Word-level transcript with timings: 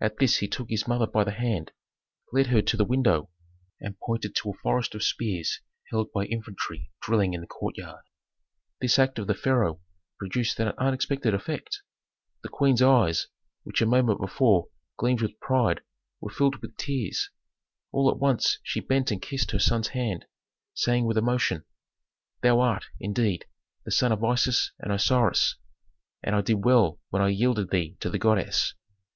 At 0.00 0.18
this 0.18 0.36
he 0.36 0.46
took 0.46 0.70
his 0.70 0.86
mother 0.86 1.08
by 1.08 1.24
the 1.24 1.32
hand, 1.32 1.72
led 2.32 2.46
her 2.54 2.62
to 2.62 2.76
the 2.76 2.84
window, 2.84 3.30
and 3.80 3.98
pointed 3.98 4.36
to 4.36 4.50
a 4.50 4.58
forest 4.62 4.94
of 4.94 5.02
spears 5.02 5.58
held 5.90 6.12
by 6.12 6.26
infantry 6.26 6.92
drilling 7.02 7.34
in 7.34 7.40
the 7.40 7.48
courtyard. 7.48 8.04
This 8.80 8.96
act 8.96 9.18
of 9.18 9.26
the 9.26 9.34
pharaoh 9.34 9.80
produced 10.20 10.60
an 10.60 10.68
unexpected 10.78 11.34
effect. 11.34 11.82
The 12.44 12.48
queen's 12.48 12.80
eyes, 12.80 13.26
which 13.64 13.82
a 13.82 13.86
moment 13.86 14.20
before 14.20 14.68
gleamed 14.98 15.20
with 15.20 15.40
pride, 15.40 15.80
were 16.20 16.30
filled 16.30 16.62
with 16.62 16.76
tears. 16.76 17.28
All 17.90 18.08
at 18.08 18.20
once 18.20 18.60
she 18.62 18.78
bent 18.78 19.10
and 19.10 19.20
kissed 19.20 19.50
her 19.50 19.58
son's 19.58 19.88
hand, 19.88 20.26
saying 20.74 21.06
with 21.06 21.18
emotion, 21.18 21.64
"Thou 22.40 22.60
art, 22.60 22.84
indeed, 23.00 23.46
the 23.84 23.90
son 23.90 24.12
of 24.12 24.22
Isis 24.22 24.70
and 24.78 24.92
Osiris, 24.92 25.56
and 26.22 26.36
I 26.36 26.40
did 26.40 26.64
well 26.64 27.00
when 27.10 27.20
I 27.20 27.30
yielded 27.30 27.70
thee 27.70 27.96
to 27.98 28.08
the 28.10 28.16
goddess. 28.20 28.74